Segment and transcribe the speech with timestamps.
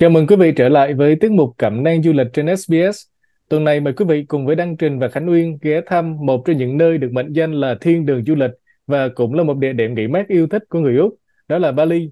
[0.00, 3.06] Chào mừng quý vị trở lại với tiết mục Cẩm nang du lịch trên SBS.
[3.48, 6.42] Tuần này mời quý vị cùng với Đăng Trình và Khánh Uyên ghé thăm một
[6.46, 8.50] trong những nơi được mệnh danh là thiên đường du lịch
[8.86, 11.14] và cũng là một địa điểm nghỉ mát yêu thích của người Úc,
[11.48, 12.10] đó là Bali.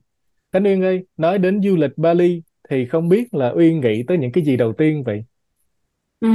[0.52, 4.18] Khánh Uyên ơi, nói đến du lịch Bali thì không biết là Uyên nghĩ tới
[4.18, 5.24] những cái gì đầu tiên vậy?
[6.20, 6.28] Ừ.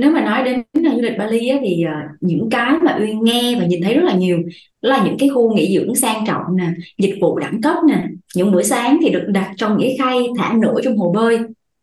[0.00, 3.56] Nếu mà nói đến du lịch Bali á, thì ờ, những cái mà Uyên nghe
[3.60, 4.38] và nhìn thấy rất là nhiều
[4.82, 6.66] đó là những cái khu nghỉ dưỡng sang trọng nè,
[6.98, 8.04] dịch vụ đẳng cấp nè,
[8.34, 11.38] những bữa sáng thì được đặt trong những khay thả nổi trong hồ bơi.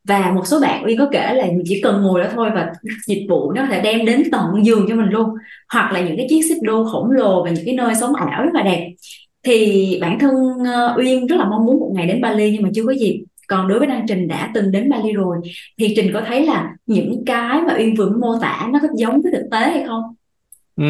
[0.07, 2.71] Và một số bạn Uyên có kể là chỉ cần ngồi đó thôi và
[3.07, 5.29] dịch vụ nó có thể đem đến tận giường cho mình luôn.
[5.73, 8.43] Hoặc là những cái chiếc xích đu khổng lồ và những cái nơi sống ảo
[8.43, 8.89] rất là đẹp.
[9.43, 12.69] Thì bản thân ờ, Uyên rất là mong muốn một ngày đến Bali nhưng mà
[12.75, 15.37] chưa có dịp còn đối với Đăng Trình đã từng đến Bali rồi
[15.79, 19.21] thì Trình có thấy là những cái mà Uyên vừa mô tả nó có giống
[19.21, 20.01] với thực tế hay không?
[20.77, 20.83] Ừ,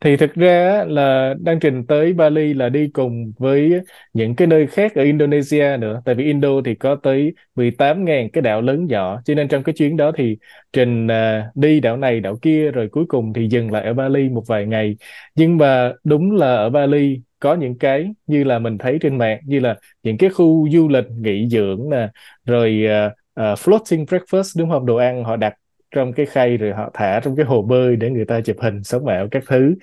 [0.00, 3.72] thì thực ra là Đăng Trình tới Bali là đi cùng với
[4.12, 6.02] những cái nơi khác ở Indonesia nữa.
[6.04, 9.20] Tại vì Indo thì có tới 18.000 cái đảo lớn nhỏ.
[9.24, 10.36] Cho nên trong cái chuyến đó thì
[10.72, 14.28] Trình à, đi đảo này đảo kia rồi cuối cùng thì dừng lại ở Bali
[14.28, 14.96] một vài ngày.
[15.34, 19.40] Nhưng mà đúng là ở Bali có những cái như là mình thấy trên mạng
[19.44, 22.08] như là những cái khu du lịch nghỉ dưỡng nè
[22.44, 24.86] rồi uh, uh, floating breakfast đúng không?
[24.86, 25.54] Đồ ăn họ đặt
[25.90, 28.82] trong cái khay rồi họ thả trong cái hồ bơi để người ta chụp hình
[28.84, 29.74] sống ảo các thứ.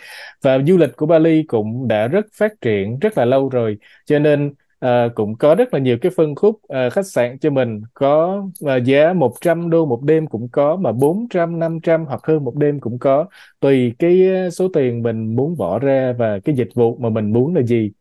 [0.42, 4.20] Và du lịch của Bali cũng đã rất phát triển rất là lâu rồi cho
[4.20, 4.54] nên
[4.86, 7.82] à, cũng có rất là nhiều cái phân khúc à, khách sạn cho mình.
[7.94, 12.56] Có à, giá 100 đô một đêm cũng có mà 400 500 hoặc hơn một
[12.56, 13.26] đêm cũng có.
[13.60, 17.56] Tùy cái số tiền mình muốn bỏ ra và cái dịch vụ mà mình muốn
[17.56, 17.92] là gì.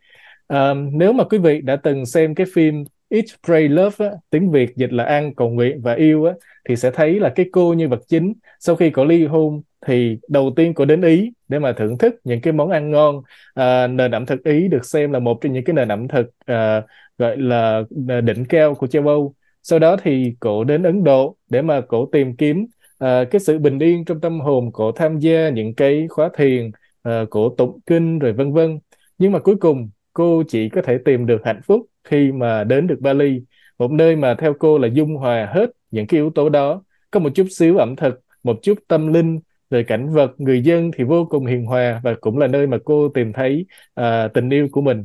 [0.46, 4.50] À, nếu mà quý vị đã từng xem cái phim Eat, Pray, Love á, tiếng
[4.50, 6.32] Việt dịch là ăn, cầu nguyện và yêu á,
[6.68, 10.18] thì sẽ thấy là cái cô nhân vật chính sau khi có ly hôn thì
[10.28, 13.22] đầu tiên cô đến Ý để mà thưởng thức những cái món ăn ngon
[13.54, 16.26] à, nền ẩm thực Ý được xem là một trong những cái nền ẩm thực
[16.46, 16.82] à,
[17.18, 19.34] gọi là ờ, đỉnh cao của châu Âu.
[19.62, 22.66] Sau đó thì cổ đến Ấn Độ để mà cổ tìm kiếm
[22.98, 26.70] à, cái sự bình yên trong tâm hồn cổ tham gia những cái khóa thiền
[27.02, 28.78] à, cổ tụng kinh rồi vân vân.
[29.18, 32.86] Nhưng mà cuối cùng cô chỉ có thể tìm được hạnh phúc khi mà đến
[32.86, 33.40] được Bali
[33.78, 36.82] một nơi mà theo cô là dung hòa hết những cái yếu tố đó.
[37.10, 40.90] Có một chút xíu ẩm thực một chút tâm linh rồi cảnh vật người dân
[40.96, 44.50] thì vô cùng hiền hòa và cũng là nơi mà cô tìm thấy à, tình
[44.50, 45.04] yêu của mình.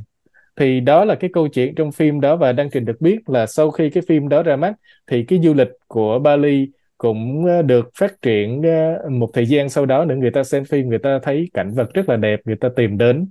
[0.56, 3.46] Thì đó là cái câu chuyện trong phim đó và đăng trình được biết là
[3.46, 4.74] sau khi cái phim đó ra mắt
[5.08, 9.70] thì cái du lịch của Bali cũng à, được phát triển à, một thời gian
[9.70, 10.16] sau đó nữa.
[10.16, 12.98] Người ta xem phim người ta thấy cảnh vật rất là đẹp người ta tìm
[12.98, 13.30] đến.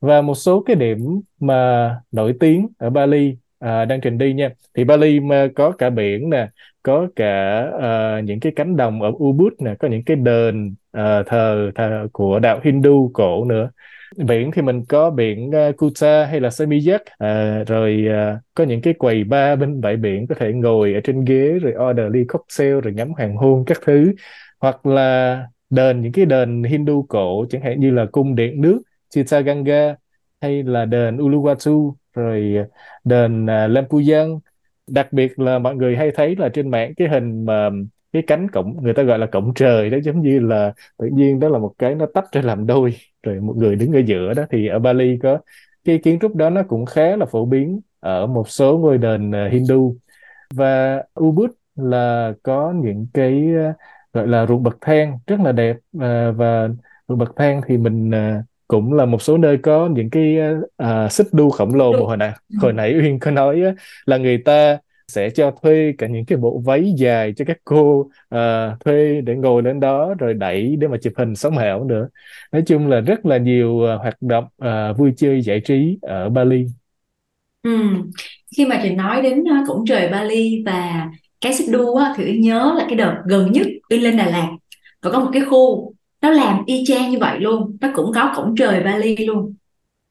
[0.00, 0.98] Và một số cái điểm
[1.40, 4.50] mà nổi tiếng ở Bali à, đang trình đi nha.
[4.74, 6.48] Thì Bali mà có cả biển nè
[6.82, 11.26] có cả uh, những cái cánh đồng ở Ubud nè có những cái đền uh,
[11.26, 13.70] thờ, thờ của đạo Hindu cổ nữa.
[14.16, 18.64] Biển thì mình có biển uh, Kuta hay là Seminyak uh, à, rồi uh, có
[18.64, 22.12] những cái quầy bar bên bãi biển có thể ngồi ở trên ghế rồi order
[22.12, 24.12] ly cocktail rồi ngắm hoàng hôn các thứ.
[24.60, 28.82] Hoặc là đền những cái đền Hindu cổ chẳng hạn như là cung điện nước
[29.10, 29.96] Chittaganga
[30.40, 32.64] hay là đền Uluwatu rồi ờ,
[33.04, 34.42] đền uh,
[34.86, 37.70] đặc biệt là mọi người hay thấy là trên mạng cái hình mà
[38.12, 41.40] cái cánh cổng người ta gọi là cổng trời đó giống như là tự nhiên
[41.40, 42.94] đó là một cái nó tách ra làm đôi.
[43.22, 45.38] Rồi một người đứng ở giữa đó thì ở Bali có
[45.84, 49.30] cái kiến trúc đó nó cũng khá là phổ biến ở một số ngôi đền
[49.32, 49.96] ờ, Hindu.
[50.54, 53.48] Và Ubud là có những cái
[54.12, 55.76] gọi là ruộng bậc thang rất là đẹp
[56.34, 56.68] và
[57.08, 58.10] ruộng bậc thang thì mình
[58.68, 60.38] cũng là một số nơi có những cái
[60.82, 63.74] uh, xích đu khổng lồ mà hồi nãy hồi nãy Uyên có nói uh,
[64.06, 64.78] là người ta
[65.08, 68.00] sẽ cho thuê cả những cái bộ váy dài cho các cô
[68.34, 72.08] uh, thuê để ngồi lên đó rồi đẩy để mà chụp hình sống ảo nữa.
[72.52, 76.28] Nói chung là rất là nhiều uh, hoạt động uh, vui chơi giải trí ở
[76.28, 76.66] Bali.
[77.62, 77.78] Ừ.
[78.56, 81.08] khi mà chị nói đến cổng trời Bali và
[81.40, 84.26] cái xích đu á, thì Uyên nhớ là cái đợt gần nhất Uyên lên Đà
[84.26, 84.48] Lạt.
[85.02, 85.92] Và có một cái khu
[86.26, 87.76] nó làm y chang như vậy luôn.
[87.80, 89.54] Nó cũng có cổng trời Bali luôn.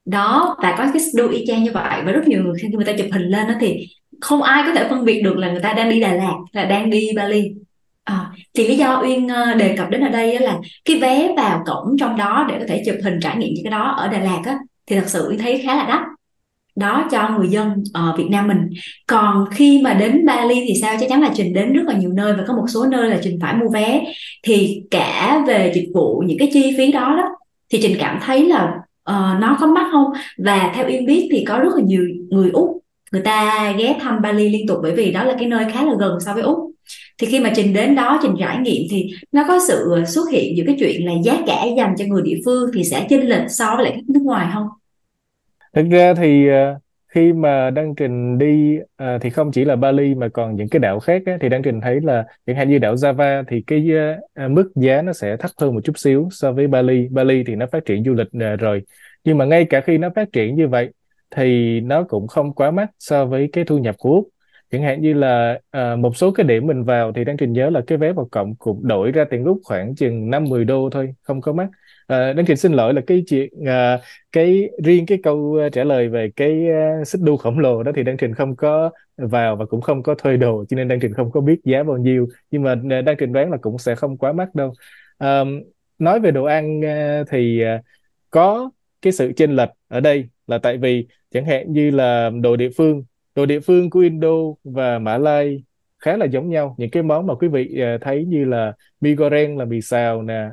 [0.05, 2.01] Đó và có cái đu y chang như vậy.
[2.05, 3.87] Và rất nhiều người khi người ta chụp hình lên đó thì
[4.21, 6.65] không ai có thể phân biệt được là người ta đang đi Đà Lạt là
[6.65, 7.51] đang đi Bali.
[8.03, 11.63] À, thì lý do Uyên ờ, đề cập đến ở đây là cái vé vào
[11.65, 14.19] cổng trong đó để có thể chụp hình trải nghiệm những cái đó ở Đà
[14.19, 14.57] Lạt á,
[14.87, 16.01] thì thật sự Uyên thấy khá là đắt
[16.75, 18.57] đó cho người dân ở Việt Nam mình.
[19.07, 20.95] Còn khi mà đến Bali thì sao?
[20.99, 23.19] Chắc chắn là trình đến rất là nhiều nơi và có một số nơi là
[23.23, 24.01] trình phải mua vé.
[24.43, 27.29] Thì cả về dịch vụ những cái chi phí đó đó
[27.71, 28.73] thì trình cảm thấy là
[29.09, 30.05] uh, nó có mắc không?
[30.37, 32.81] Và theo Yên biết thì có rất là nhiều người Úc
[33.11, 35.93] người ta ghé thăm Bali liên tục bởi vì đó là cái nơi khá là
[35.99, 36.57] gần so với Úc.
[37.17, 40.55] Thì khi mà trình đến đó trình trải nghiệm thì nó có sự xuất hiện
[40.55, 43.49] những cái chuyện là giá cả dành cho người địa phương thì sẽ chênh lệch
[43.49, 44.67] so với lại các nước ngoài không?
[45.75, 50.15] Thực ra thì ờ, khi mà Đăng Trình đi ờ, thì không chỉ là Bali
[50.15, 52.77] mà còn những cái đảo khác á, thì Đăng Trình thấy là chẳng hạn như
[52.79, 53.87] đảo Java thì cái
[54.33, 57.07] à, mức giá nó sẽ thấp hơn một chút xíu so với Bali.
[57.11, 58.83] Bali thì nó phát triển du lịch à, rồi.
[59.23, 60.89] Nhưng mà ngay cả khi nó phát triển như vậy
[61.35, 64.29] thì nó cũng không quá mắc so với cái thu nhập của Úc.
[64.71, 67.69] Chẳng hạn như là à, một số cái điểm mình vào thì Đăng Trình nhớ
[67.69, 71.15] là cái vé vào cổng cũng đổi ra tiền Úc khoảng chừng 5-10 đô thôi,
[71.23, 71.67] không có mắc.
[72.07, 73.99] À, Đăng Trình xin lỗi là cái chuyện à,
[74.31, 76.65] cái riêng cái câu ờ, trả lời về cái
[77.01, 80.03] uh, xích đu khổng lồ đó thì Đăng Trình không có vào và cũng không
[80.03, 82.27] có thuê đồ cho nên Đăng Trình không có biết giá bao nhiêu.
[82.51, 84.73] Nhưng mà Đăng Trình đoán là cũng sẽ không quá mắc đâu.
[85.19, 85.61] Um,
[85.99, 87.85] nói về đồ ăn uh, thì uh,
[88.31, 88.71] có
[89.01, 92.69] cái sự chênh lệch ở đây là tại vì chẳng hạn như là đồ địa
[92.77, 93.03] phương
[93.35, 95.63] đồ địa phương của Indo và Mã Lai
[95.99, 96.75] khá là giống nhau.
[96.77, 100.21] Những cái món mà quý vị uh, thấy như là mì goreng là mì xào
[100.21, 100.49] nè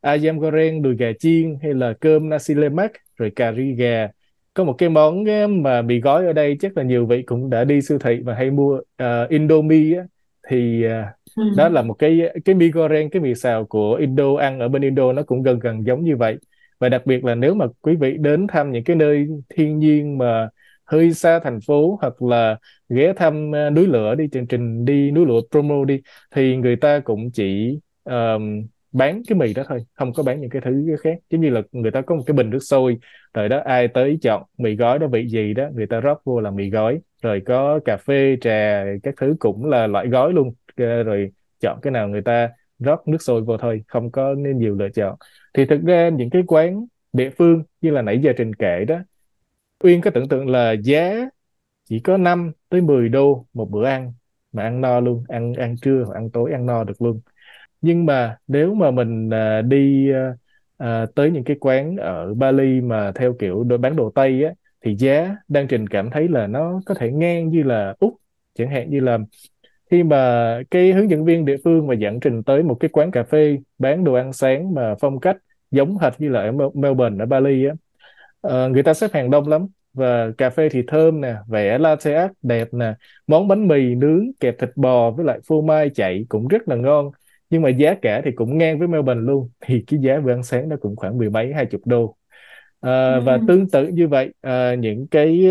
[0.00, 4.08] ayam goreng đùi gà chiên hay là cơm nasi lemak rồi cà ri gà.
[4.54, 5.24] Có một cái món
[5.62, 8.34] mà mì gói ở đây chắc là nhiều vị cũng đã đi siêu thị và
[8.34, 10.04] hay mua uh, Indomie á,
[10.48, 10.90] thì uh,
[11.36, 11.42] ừ.
[11.56, 14.82] đó là một cái cái mì goreng cái mì xào của Indo ăn ở bên
[14.82, 16.36] Indo nó cũng gần gần giống như vậy.
[16.78, 20.18] Và đặc biệt là nếu mà quý vị đến thăm những cái nơi thiên nhiên
[20.18, 20.48] mà
[20.84, 22.56] hơi xa thành phố hoặc là
[22.88, 26.00] ghé thăm uh, núi lửa đi chương trình đi núi lửa promo đi
[26.34, 30.50] thì người ta cũng chỉ um, bán cái mì đó thôi, không có bán những
[30.50, 31.14] cái thứ khác.
[31.30, 32.98] Giống như là người ta có một cái bình nước sôi,
[33.34, 36.40] rồi đó, ai tới chọn mì gói đó, vị gì đó, người ta rót vô
[36.40, 37.00] là mì gói.
[37.22, 40.54] Rồi có cà phê, trà, các thứ cũng là loại gói luôn.
[40.76, 41.30] Ờ, rồi
[41.60, 44.88] chọn cái nào người ta rót nước sôi vô thôi, không có nên nhiều lựa
[44.88, 45.16] chọn.
[45.54, 48.98] Thì thực ra những cái quán địa phương như là nãy giờ trình kể đó,
[49.84, 51.28] Uyên có tưởng tượng là giá
[51.84, 54.12] chỉ có 5 tới 10 đô một bữa ăn
[54.52, 57.20] mà ăn no luôn, ăn ăn trưa hoặc ăn tối ăn no được luôn
[57.80, 60.32] nhưng mà nếu mà mình à, đi à,
[60.76, 64.52] à, tới những cái quán ở Bali mà theo kiểu đồ bán đồ Tây á
[64.84, 68.14] thì giá đang trình cảm thấy là nó có thể ngang như là Úc
[68.54, 69.18] chẳng hạn như là
[69.90, 73.10] khi mà cái hướng dẫn viên địa phương mà dẫn trình tới một cái quán
[73.10, 75.36] cà phê bán đồ ăn sáng mà phong cách
[75.70, 77.74] giống hệt như là ở Melbourne ở Bali á
[78.42, 79.66] à, người ta xếp hàng đông lắm.
[79.94, 82.94] Và cà phê thì thơm nè vẽ latte art đẹp nè
[83.26, 86.76] món bánh mì nướng kẹp thịt bò với lại phô mai chạy cũng rất là
[86.76, 87.10] ngon
[87.50, 90.42] nhưng mà giá cả thì cũng ngang với Melbourne luôn thì cái giá bữa ăn
[90.42, 92.16] sáng nó cũng khoảng mười mấy hai chục đô
[92.80, 93.22] à, ừ.
[93.24, 95.46] và tương tự như vậy à, những cái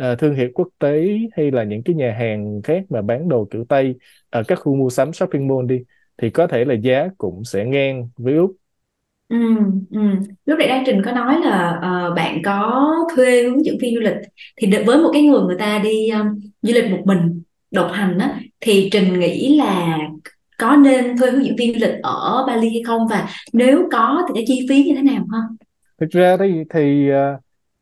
[0.00, 3.44] à, thương hiệu quốc tế hay là những cái nhà hàng khác mà bán đồ
[3.50, 3.94] kiểu Tây
[4.30, 5.84] ở các khu mua sắm shopping mall đi
[6.22, 8.56] thì có thể là giá cũng sẽ ngang với Úc
[9.30, 9.36] Ừ,
[9.90, 10.00] ừ.
[10.46, 11.72] Lúc nãy Đăng Trình có nói là
[12.08, 12.84] uh, bạn có
[13.16, 14.14] thuê hướng dẫn viên du lịch
[14.56, 16.26] thì với một cái người người ta đi um,
[16.62, 19.98] du lịch một mình độc hành á thì Trình nghĩ là
[20.60, 23.06] có nên thuê hướng dẫn viên du lịch ở Bali hay không?
[23.10, 25.56] Và nếu có thì cái chi phí như thế nào không?
[26.00, 27.38] thực ra thì thì ờ,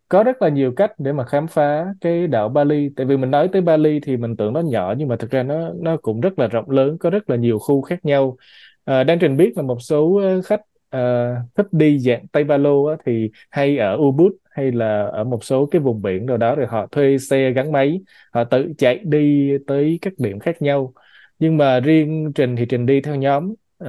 [0.09, 2.91] có rất là nhiều cách để mà khám phá cái đảo Bali.
[2.97, 5.43] Tại vì mình nói tới Bali thì mình tưởng nó nhỏ nhưng mà thực ra
[5.43, 8.37] nó nó cũng rất là rộng lớn có rất là nhiều khu khác nhau.
[8.85, 10.61] Ờ, à, đang trình biết là một số ờ, khách
[10.91, 15.25] à, thích đi dạng Tây Ba Lô á, thì hay ở Ubud hay là ở
[15.25, 18.01] một số cái vùng biển nào đó rồi họ thuê xe gắn máy
[18.33, 20.93] họ tự chạy đi tới các điểm khác nhau
[21.39, 23.55] nhưng mà riêng Trình thì Trình đi theo nhóm
[23.85, 23.89] uh,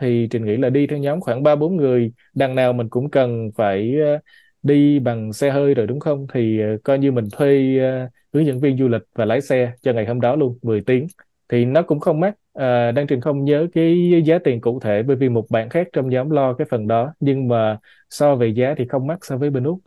[0.00, 3.10] thì Trình nghĩ là đi theo nhóm khoảng ba bốn người đằng nào mình cũng
[3.10, 4.22] cần phải uh,
[4.62, 6.26] đi bằng xe hơi rồi đúng không?
[6.32, 9.72] Thì uh, coi như mình thuê uh, hướng dẫn viên du lịch và lái xe
[9.82, 11.06] cho ngày hôm đó luôn 10 tiếng.
[11.48, 12.34] Thì nó cũng không mắc.
[12.54, 15.88] À, đang Trình không nhớ cái giá tiền cụ thể bởi vì một bạn khác
[15.92, 17.78] trong nhóm lo cái phần đó nhưng mà
[18.10, 19.80] so về giá thì không mắc so với bên Úc.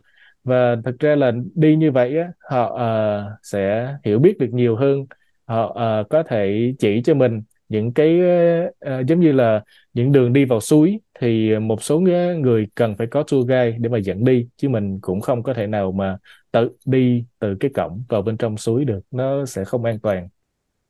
[0.44, 4.76] Và thực ra là đi như vậy á, họ uh, sẽ hiểu biết được nhiều
[4.76, 5.06] hơn
[5.48, 5.64] họ
[6.00, 9.62] uh, có thể chỉ cho mình những cái uh, giống như là
[9.94, 12.00] những đường đi vào suối thì một số
[12.40, 15.54] người cần phải có tour guide để mà dẫn đi chứ mình cũng không có
[15.54, 16.16] thể nào mà
[16.50, 20.28] tự đi từ cái cổng vào bên trong suối được nó sẽ không an toàn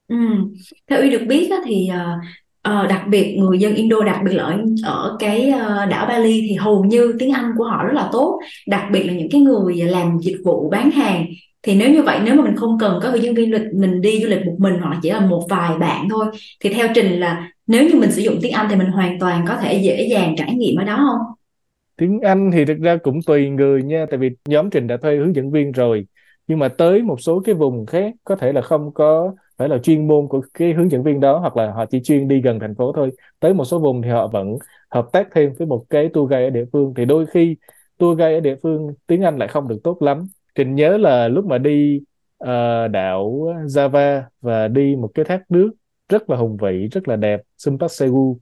[0.08, 0.16] Ừ.
[0.90, 1.88] Theo Uy được biết á, thì
[2.68, 6.46] uh, đặc biệt người dân Indo đặc biệt là ở, ở cái uh, đảo Bali
[6.48, 9.40] thì hầu như tiếng Anh của họ rất là tốt đặc biệt là những cái
[9.40, 11.26] người làm dịch vụ bán hàng
[11.62, 13.74] thì nếu như vậy, nếu mà mình không cần có hướng dẫn viên du lịch,
[13.74, 16.26] mình đi du lịch một mình hoặc là chỉ là một vài bạn thôi,
[16.60, 19.44] thì theo Trình là nếu như mình sử dụng tiếng Anh thì mình hoàn toàn
[19.48, 21.34] có thể dễ dàng trải nghiệm ở đó không?
[21.96, 25.16] tiếng Anh thì thực ra cũng tùy người nha, tại vì nhóm Trình đã thuê
[25.16, 26.06] hướng dẫn viên rồi.
[26.46, 29.78] Nhưng mà tới một số cái vùng khác, có thể là không có phải là
[29.78, 32.60] chuyên môn của cái hướng dẫn viên đó, hoặc là họ chỉ chuyên đi gần
[32.60, 33.10] thành phố thôi.
[33.40, 34.58] Tới một số vùng thì họ vẫn
[34.90, 36.94] hợp tác thêm với một cái tour guide ở địa phương.
[36.96, 37.56] Thì đôi khi
[37.98, 40.26] tour guide ở địa phương tiếng Anh lại không được tốt lắm.
[40.58, 42.00] Trình nhớ là lúc mà đi
[42.44, 42.48] uh,
[42.90, 45.70] đảo Java và đi một cái thác nước
[46.08, 48.38] rất là hùng vĩ rất là đẹp Sumpasegu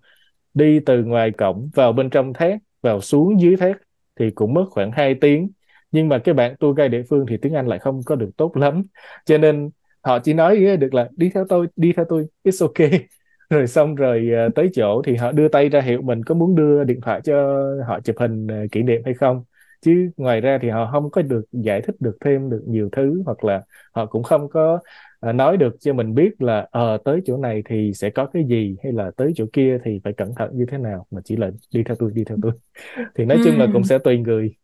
[0.55, 3.79] đi từ ngoài cổng vào bên trong thác vào xuống dưới thác
[4.21, 5.51] thì cũng mất khoảng 2 tiếng.
[5.93, 8.31] Nhưng mà cái bạn tour guide địa phương thì tiếng Anh lại không có được
[8.39, 8.85] tốt lắm.
[9.27, 9.71] Cho nên
[10.03, 13.09] họ chỉ nói được là đi theo tôi đi theo tôi it's okay
[13.51, 16.57] rồi xong rồi ờ, tới chỗ thì họ đưa tay ra hiệu mình có muốn
[16.57, 19.45] đưa điện thoại cho họ chụp hình ờ, kỷ niệm hay không
[19.87, 23.23] chứ ngoài ra thì họ không có được giải thích được thêm được nhiều thứ
[23.27, 23.63] hoặc là
[23.93, 24.79] họ cũng không có
[25.21, 28.45] ờ, nói được cho mình biết là ờ tới chỗ này thì sẽ có cái
[28.49, 31.37] gì hay là tới chỗ kia thì phải cẩn thận như thế nào mà chỉ
[31.37, 32.53] là đi theo tôi đi theo tôi.
[33.17, 34.55] Thì nói chung là cũng sẽ tùy người.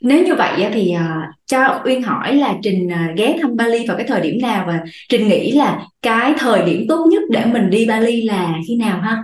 [0.00, 3.86] Nếu như vậy á, thì à, cho Uyên hỏi là Trình à, ghé thăm Bali
[3.88, 4.64] vào cái thời điểm nào?
[4.66, 8.76] Và Trình nghĩ là cái thời điểm tốt nhất để mình đi Bali là khi
[8.76, 9.22] nào ha?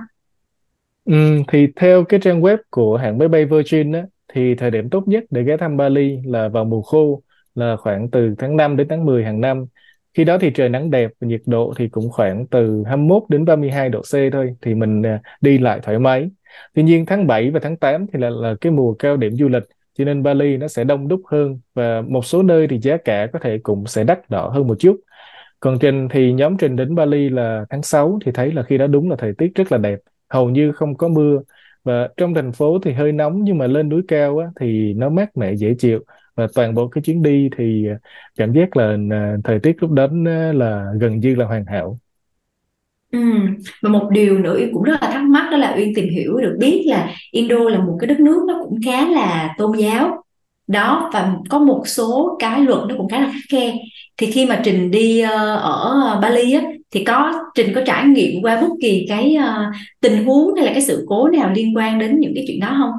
[1.04, 4.90] Ừm, thì theo cái trang web của hãng máy bay Virgin á, thì thời điểm
[4.90, 7.22] tốt nhất để ghé thăm Bali là vào mùa khô
[7.54, 9.66] là khoảng từ tháng 5 đến tháng 10 hàng năm.
[10.14, 13.44] Khi đó thì trời nắng đẹp và nhiệt độ thì cũng khoảng từ 21 đến
[13.44, 16.30] 32 độ C thôi thì mình à, đi lại thoải mái.
[16.74, 19.48] Tuy nhiên tháng 7 và tháng 8 thì là là cái mùa cao điểm du
[19.48, 19.62] lịch
[19.98, 23.26] cho nên Bali nó sẽ đông đúc hơn và một số nơi thì giá cả
[23.32, 25.00] có thể cũng sẽ đắt đỏ hơn một chút.
[25.60, 28.86] Còn Trình thì nhóm Trình đến Bali là tháng 6 thì thấy là khi đó
[28.86, 31.40] đúng là thời tiết rất là đẹp, hầu như không có mưa
[31.84, 35.08] và trong thành phố thì hơi nóng nhưng mà lên núi cao á, thì nó
[35.08, 36.00] mát mẻ dễ chịu
[36.34, 37.98] và toàn bộ cái chuyến đi thì à,
[38.36, 41.98] cảm giác là à, thời tiết lúc đến là gần như là hoàn hảo.
[43.12, 43.18] Ừ.
[43.82, 46.36] Và một điều nữa Uyên cũng rất là thắc mắc đó là Uyên tìm hiểu
[46.36, 50.24] được biết là Indo là một cái đất nước nó cũng khá là tôn giáo
[50.70, 53.74] đó và có một số cái luật nó cũng khá là khắc khe
[54.16, 58.42] thì khi mà Trình đi ờ, ở Bali á thì có Trình có trải nghiệm
[58.42, 59.64] qua bất kỳ cái ờ,
[60.00, 62.76] tình huống hay là cái sự cố nào liên quan đến những cái chuyện đó
[62.78, 62.92] không?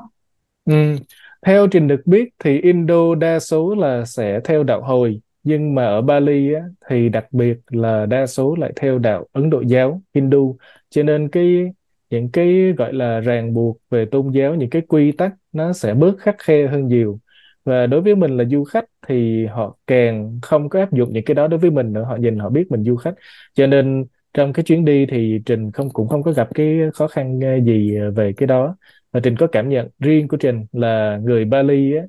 [0.65, 0.97] Ừ.
[1.45, 5.85] Theo Trình được biết thì Indo đa số là sẽ theo đạo Hồi nhưng mà
[5.85, 10.01] ở Bali á, thì đặc biệt là đa số lại theo đạo Ấn Độ giáo
[10.13, 10.57] Hindu
[10.89, 11.71] cho nên cái
[12.09, 15.93] những cái gọi là ràng buộc về tôn giáo những cái quy tắc nó sẽ
[15.93, 17.19] bớt khắt khe hơn nhiều
[17.63, 21.25] và đối với mình là du khách thì họ càng không có áp dụng những
[21.25, 22.03] cái đó đối với mình nữa.
[22.03, 23.13] Họ nhìn họ biết mình du khách.
[23.53, 27.07] Cho nên trong cái chuyến đi thì Trình không cũng không có gặp cái khó
[27.07, 28.75] khăn ờ, gì ờ, về cái đó.
[29.11, 32.03] Và Trình có cảm nhận riêng của Trình là người Bali á.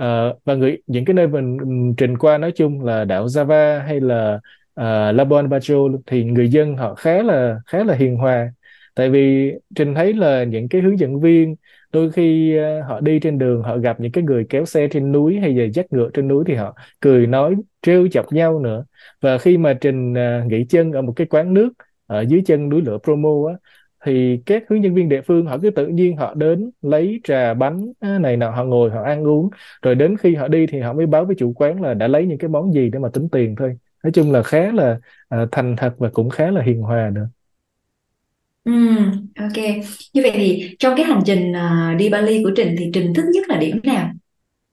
[0.00, 1.58] Uh, và người những cái nơi mình
[1.96, 4.40] Trình qua nói chung là đảo Java hay là
[4.80, 8.52] uh, Labuan Bajo thì người dân họ khá là khá là hiền hòa
[8.94, 11.56] tại vì Trình thấy là những cái hướng dẫn viên
[11.92, 15.12] đôi khi ờ, họ đi trên đường họ gặp những cái người kéo xe trên
[15.12, 18.84] núi hay là dắt ngựa trên núi thì họ cười nói trêu chọc nhau nữa.
[19.20, 21.72] Và khi mà Trình ờ, nghỉ chân ở một cái quán nước
[22.06, 23.54] ở dưới chân núi lửa Promo á
[24.04, 27.54] thì các hướng dẫn viên địa phương họ cứ tự nhiên họ đến lấy trà
[27.54, 29.50] bánh này nọ họ ngồi họ ăn uống.
[29.82, 32.26] Rồi đến khi họ đi thì họ mới báo với chủ quán là đã lấy
[32.26, 33.78] những cái món gì để mà tính tiền thôi.
[34.04, 34.98] Nói chung là khá là
[35.42, 37.28] uh, thành thật và cũng khá là hiền hòa nữa
[38.64, 39.52] ừm ok.
[40.12, 43.24] Như vậy thì trong cái hành trình ờ, đi Bali của Trình thì Trình thích
[43.34, 44.10] nhất là điểm nào?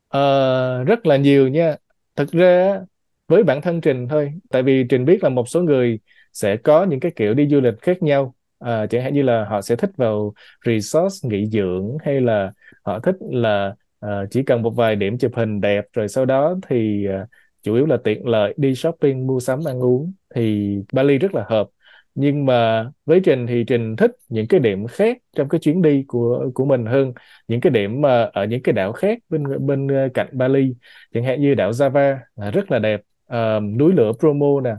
[0.07, 1.75] Ờ, rất là nhiều nha.
[2.15, 2.81] Thực ra á,
[3.27, 5.99] với bản thân Trình thôi, tại vì Trình biết là một số người
[6.33, 8.35] sẽ có những cái kiểu đi du lịch khác nhau.
[8.59, 10.33] À, chẳng hạn như là họ sẽ thích vào
[10.65, 12.51] resort nghỉ dưỡng hay là
[12.83, 16.55] họ thích là ờ, chỉ cần một vài điểm chụp hình đẹp rồi sau đó
[16.69, 17.25] thì ờ,
[17.63, 21.45] chủ yếu là tiện lợi đi shopping, mua sắm, ăn uống thì Bali rất là
[21.49, 21.67] hợp.
[22.15, 26.03] Nhưng mà với Trình thì Trình thích những cái điểm khác trong cái chuyến đi
[26.07, 27.13] của của mình hơn.
[27.47, 30.73] Những cái điểm mà ở những cái đảo khác bên bên ờ, cạnh Bali.
[31.13, 33.01] Chẳng hạn như đảo Java à, rất là đẹp.
[33.27, 34.75] À, núi lửa Bromo nè.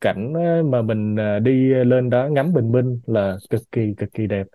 [0.00, 4.26] Cảnh ờ, mà mình đi lên đó ngắm bình minh là cực kỳ cực kỳ
[4.26, 4.46] đẹp.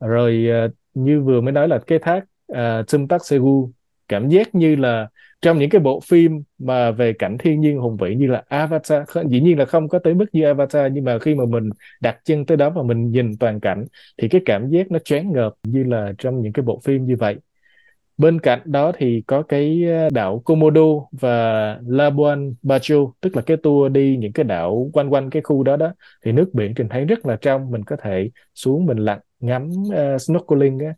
[0.00, 0.48] Rồi
[0.94, 2.58] như vừa mới nói là cái thác uh,
[2.92, 3.70] Tumpak Segu
[4.08, 5.08] cảm giác như là
[5.40, 9.02] trong những cái bộ phim mà về cảnh thiên nhiên hùng vĩ như là Avatar
[9.28, 12.18] dĩ nhiên là không có tới mức như Avatar nhưng mà khi mà mình đặt
[12.24, 13.86] chân tới đó và mình nhìn toàn cảnh
[14.18, 17.16] thì cái cảm giác nó choáng ngợp như là trong những cái bộ phim như
[17.16, 17.36] vậy.
[18.18, 23.56] Bên cạnh đó thì có cái ờ, đảo Komodo và Labuan Bajo, tức là cái
[23.56, 25.92] tour đi những cái đảo quanh quanh cái khu đó đó.
[26.24, 29.70] Thì nước biển trình thấy rất là trong, mình có thể xuống mình lặn ngắm
[29.70, 30.94] uh, snorkeling á,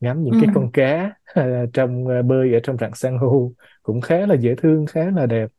[0.00, 0.36] ngắm những Ừ.
[0.36, 4.34] cái con cá ờ, trong ờ, bơi ở trong rặng san hô cũng khá là
[4.34, 5.50] dễ thương, khá là đẹp.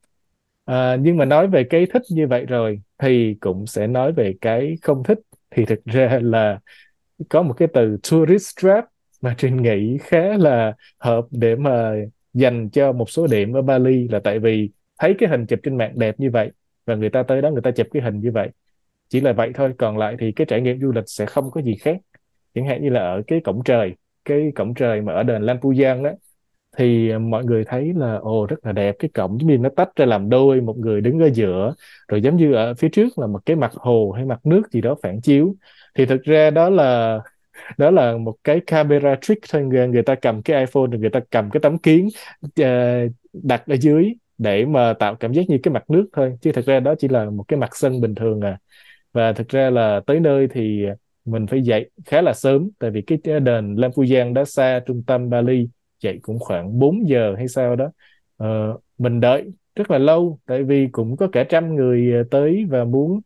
[0.66, 4.34] À, nhưng mà nói về cái thích như vậy rồi thì cũng sẽ nói về
[4.42, 5.20] cái không thích
[5.52, 6.60] thì thực ra là
[7.30, 8.86] có một cái từ tourist trap
[9.22, 11.96] mà Trinh nghĩ khá là hợp để mà
[12.34, 15.78] dành cho một số điểm ở Bali là tại vì thấy cái hình chụp trên
[15.78, 16.52] mạng đẹp như vậy
[16.86, 18.50] và người ta tới đó người ta chụp cái hình như vậy
[19.10, 21.62] chỉ là vậy thôi còn lại thì cái trải nghiệm du lịch sẽ không có
[21.62, 21.98] gì khác
[22.56, 23.96] chẳng hạn như là ở cái cổng trời
[24.26, 26.10] cái cổng trời mà ở đền Lampuyan đó
[26.78, 28.96] thì mọi người thấy là ồ rất là đẹp.
[29.00, 31.74] Cái cổng giống như nó tách ra làm đôi một người đứng ở giữa
[32.08, 34.82] rồi giống như ở phía trước là một cái mặt hồ hay mặt nước gì
[34.82, 35.56] đó phản chiếu.
[35.96, 37.20] Thì thực ra đó là
[37.78, 39.64] đó là một cái camera trick thôi.
[39.64, 42.10] Người, người ta cầm cái iPhone rồi người ta cầm cái tấm kiến
[42.56, 42.66] ờ,
[43.34, 46.38] đặt ở dưới để mà tạo cảm giác như cái mặt nước thôi.
[46.42, 48.58] Chứ thật ra đó chỉ là một cái mặt sân bình thường à.
[49.14, 50.86] Và thực ra là tới nơi thì
[51.26, 54.80] mình phải dậy khá là sớm tại vì cái đền Lam Phu Giang đó xa
[54.86, 55.68] trung tâm Bali
[56.00, 57.92] dậy cũng khoảng 4 giờ hay sao đó.
[58.38, 62.84] Ờ, mình đợi rất là lâu tại vì cũng có cả trăm người tới và
[62.84, 63.22] muốn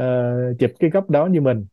[0.00, 1.66] uh, chụp cái góc đó như mình.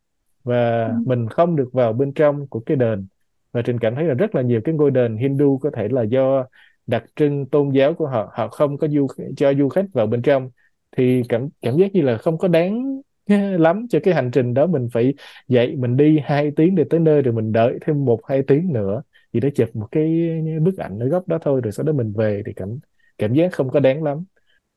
[0.43, 3.07] Và mình không được vào bên trong của cái đền.
[3.51, 6.03] Và Trình cảm thấy là rất là nhiều cái ngôi đền Hindu có thể là
[6.03, 6.45] do
[6.87, 9.07] đặc trưng tôn giáo của họ họ không có du
[9.37, 10.49] cho du khách vào bên trong.
[10.97, 13.01] Thì cảm cảm giác như là không có đáng
[13.59, 15.13] lắm cho cái hành trình đó mình phải
[15.47, 18.73] dậy mình đi hai tiếng để tới nơi rồi mình đợi thêm một hai tiếng
[18.73, 19.01] nữa
[19.33, 20.29] chỉ để chụp một cái
[20.61, 22.79] bức ảnh ở góc đó thôi rồi sau đó mình về thì cảm
[23.17, 24.23] cảm giác không có đáng lắm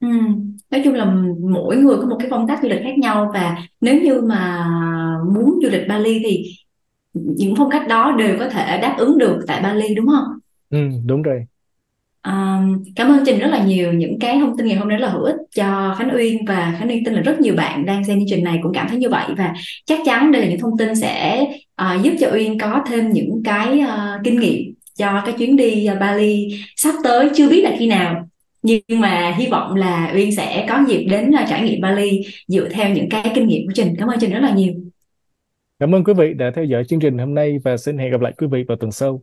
[0.01, 0.09] Ừ.
[0.71, 1.05] Nói chung là
[1.51, 4.67] mỗi người có một cái phong cách du lịch khác nhau và nếu như mà
[5.35, 6.45] muốn du lịch Bali thì
[7.15, 10.25] những phong cách đó đều có thể đáp ứng được tại Bali đúng không?
[10.71, 11.47] ừ, đúng rồi
[12.29, 13.93] Um, cảm ơn Trình rất là nhiều.
[13.93, 16.77] Những cái thông tin ngày hôm nay rất là hữu ích cho Khánh Uyên và
[16.79, 18.99] Khánh Uyên tin là rất nhiều bạn đang xem chương trình này cũng cảm thấy
[18.99, 19.25] như vậy.
[19.37, 19.55] Và
[19.87, 21.47] chắc chắn đây là những thông tin sẽ
[21.83, 25.89] uh, giúp cho Uyên có thêm những cái uh, kinh nghiệm cho cái chuyến đi
[25.93, 27.29] uh, Bali sắp tới.
[27.35, 28.29] Chưa biết là khi nào
[28.63, 32.69] nhưng mà hy vọng là Uyên sẽ có dịp đến uh, trải nghiệm Bali dựa
[32.69, 33.95] theo những cái kinh nghiệm của Trình.
[33.99, 34.73] Cảm ơn Trình rất là nhiều.
[35.79, 38.21] Cảm ơn quý vị đã theo dõi chương trình hôm nay và xin hẹn gặp
[38.21, 39.23] lại quý vị vào tuần sau.